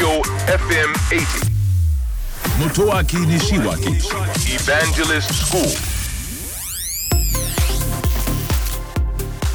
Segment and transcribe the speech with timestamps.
[0.00, 1.50] Tokyo FM 80.
[2.58, 4.00] Motoaki Nishiwaki
[4.48, 5.62] Evangelist School.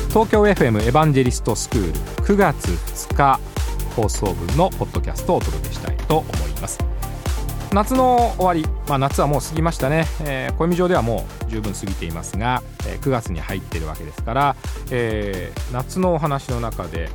[0.10, 3.40] 東京 FM エヴァンジェリストスクール9月2日
[3.96, 6.78] 放送分のポッドキャストをお届けしたいと思います。
[7.74, 14.56] 夏の終わり、まあ、夏はもう過ぎましたね、えー、暦上ではもう十分過ぎていますが、えー、9月に入っているわけですから、
[14.92, 17.10] えー、夏のお話の中で、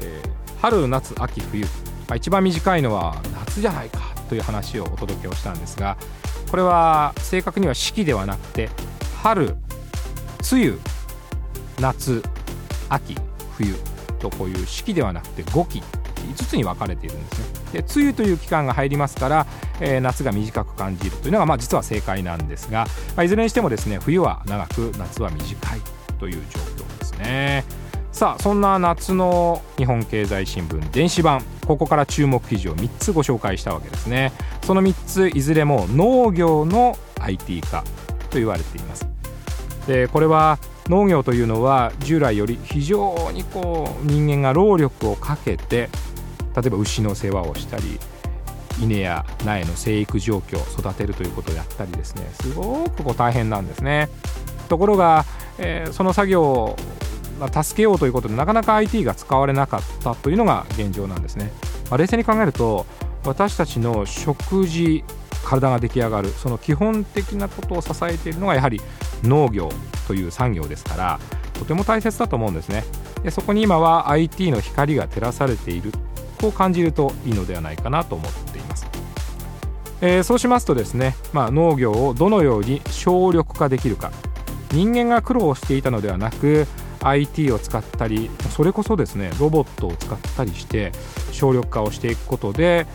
[0.00, 1.64] えー、春夏秋冬、
[2.12, 5.96] まあ、一番短いのは夏じゃないかという話をお届けをしたんですが
[6.50, 8.68] これは正確には四季ではなくて
[9.22, 9.56] 春
[10.52, 10.78] 梅雨
[11.80, 12.22] 夏
[12.90, 13.16] 秋
[13.56, 13.74] 冬
[14.18, 17.62] とこういう四季ではなくて5季5つに分かれているんですね。
[17.72, 19.46] で梅雨という期間が入りますから、
[19.80, 22.84] えー、夏が短く感じるというのが、まあ、実は正解なんですが、
[23.16, 25.80] まあ、いずれにしてもですね冬は長く夏は短い
[26.20, 27.64] という状況ですね。
[28.12, 31.42] さあそんな夏の日本経済新聞電子版。
[31.72, 34.32] ここから注目記事を3つご紹介したわけですね。
[34.62, 37.82] その3ついずれも農業の IT 化
[38.28, 39.08] と言われています。
[39.86, 45.88] でこれは農業というのは従来より非常にこう人間が労力をかけて
[46.54, 47.98] 例えば牛の世話をしたり
[48.80, 52.28] 稲や苗の生育状況を育てるということをやったりですね。
[52.34, 54.10] すごくこう大変なんですね。
[54.68, 55.24] ところが、
[55.58, 56.76] えー、その作業
[57.44, 61.52] を助けようということでなかなか IT が使われなかったというのが現状なんですね、
[61.90, 62.86] まあ、冷静に考えると
[63.24, 65.04] 私たちの食事
[65.44, 66.28] 体が出来上がる。
[66.30, 68.80] その基本的なことを支えているのがやはり
[69.22, 69.70] 農業
[70.06, 71.20] という産業ですから
[71.54, 72.84] とても大切だと思うんですね。
[73.22, 75.92] でそこに今は IT の光が照らされている
[76.40, 78.86] こう感じるといいのではないかなと思っています、
[80.00, 84.10] えー、そうしますとですね、まあ、農業をどのように省力化できるか。
[84.72, 86.66] 人間が苦労していたのではなく
[87.02, 90.92] IT を使ったりそれこそですねロボットを使ったりして
[91.32, 92.86] 省力化をしていくことで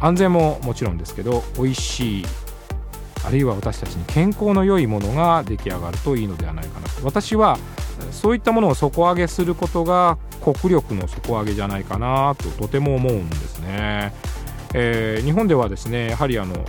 [0.00, 2.24] 安全ももちろんですけど美味しい
[3.24, 7.04] あるいは私たちに健康の良いものが出来上がるといいのではないかなと。
[7.04, 7.58] 私は
[8.12, 14.14] そういったものを底上げすることが国力の底上げじゃないかなととても思うんですね、
[14.72, 16.64] えー、日本ではですねやはりあの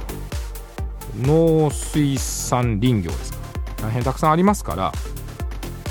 [1.21, 3.39] 農水産林業ですか
[3.83, 4.91] 大変たくさんありますから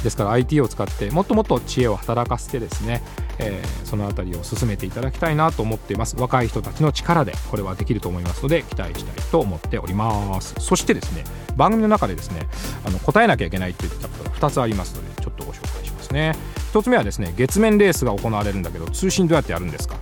[0.02, 3.02] ですから IT を使ってもっともっと知恵を働かせてですね、
[3.38, 6.16] えー、その辺りを進めていただきたいなと思っています。
[6.16, 10.54] 若い人たちの力でこれはできると思いますので期待したいと思っております。
[10.60, 11.24] そしてですね
[11.56, 12.46] 番組の中でですね
[12.84, 16.34] あの答えなきゃいけないといったことが2つありますのでちょっとご紹介しますね。
[16.72, 19.96] 1つ目はですね月面レースが行われるんだけど通信どうやってやるんですか？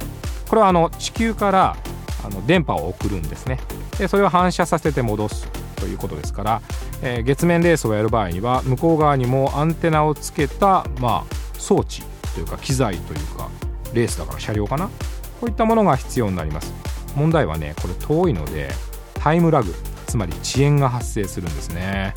[0.49, 1.77] これはあの地球から
[2.25, 3.59] あの電波を送るんですね。
[3.99, 5.49] でそれを反射させて戻す。
[5.76, 6.62] ということですから、
[7.03, 12.03] えー、月面レースをやる場合には向こう側にもアンテナをつけた、まあ、装置
[12.34, 13.48] というか機材というか
[13.94, 14.88] レースだから車両かな？
[14.88, 14.92] こ
[15.42, 16.72] ういったものが必要になります。
[17.14, 18.70] 問題はねこれ遠いので
[19.14, 19.75] タイムラグ
[20.06, 22.14] つまり遅延が発生するんですね。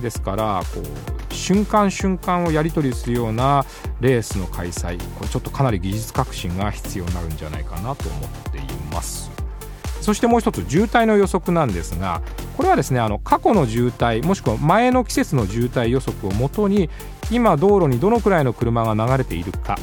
[0.00, 0.82] ですからこ
[1.30, 3.64] う瞬間瞬間をやり取りするような
[4.00, 8.62] レースの開催これちょっとかなり技術革新が必要になるんじゃないかなと思ってい
[8.92, 9.30] ます。
[10.00, 12.22] そしてもう一つ渋滞の予測なんですが
[12.56, 16.88] これはですねあの過去の渋滞もしくは前の季節の渋滞予測をもとに
[17.30, 19.78] 今道路にどのくらいの車が流れているか、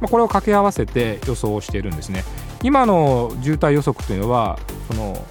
[0.00, 2.24] まあ、これを掛け合わせて予想をしているんですね。
[2.62, 4.58] 今の渋滞予測というのは
[4.90, 5.24] その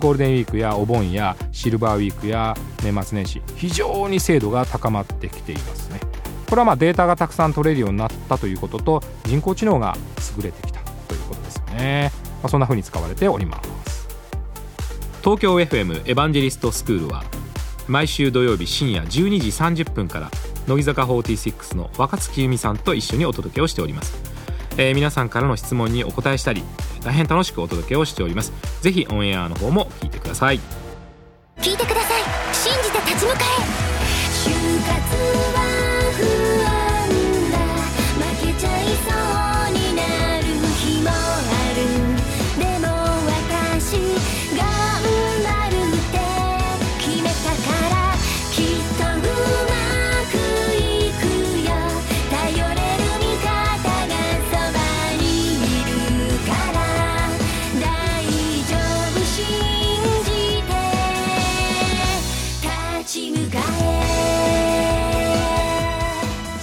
[0.00, 6.00] ゴールデンウィークやお盆やシルバーウィークや年末年始非常に精度が高まってきていますね。
[6.50, 9.96] これはまデータがたくさん取れるようになったということと人工知能が
[10.36, 12.12] 優れてきたということですよね、
[12.42, 13.91] まあ、そんな風に使われております。
[15.22, 17.24] 東京 FM エヴァンジェリストスクールは
[17.88, 19.08] 毎週土曜日深夜12
[19.40, 20.30] 時30分から
[20.66, 24.14] 乃木坂46の若月由美さんと一緒にお届けをしております、
[24.76, 26.62] えー、皆さんからの質問にお答えしたり
[27.04, 28.52] 大変楽しくお届けをしております。
[28.80, 30.60] ぜひオンエアの方も聞いてください。
[31.58, 32.22] 聞いてください。
[32.54, 33.38] 信じて立ち向か
[35.38, 35.41] え。